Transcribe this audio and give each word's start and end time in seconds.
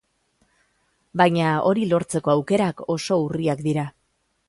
Baina 1.21 1.51
hori 1.73 1.85
lortzeko 1.91 2.35
aukerak 2.37 2.85
oso 2.97 3.23
urriak 3.29 3.67
dira. 3.71 3.89